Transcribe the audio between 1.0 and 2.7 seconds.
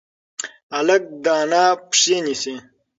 د انا پښې نیسي.